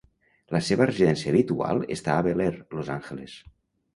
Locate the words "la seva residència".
0.53-1.29